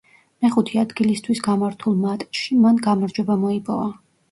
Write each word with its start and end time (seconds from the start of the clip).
მეხუთე 0.45 0.79
ადგილისთვის 0.83 1.43
გამართულ 1.49 1.99
მატჩში 2.07 2.59
მან 2.65 2.83
გამარჯვება 2.89 3.39
მოიპოვა. 3.47 3.89